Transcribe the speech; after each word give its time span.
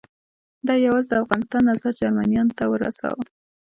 ده 0.65 0.73
یوازې 0.85 1.09
د 1.13 1.21
افغانستان 1.23 1.61
نظر 1.71 1.91
جرمنیانو 1.99 2.55
ته 2.57 2.63
ورساوه. 2.71 3.23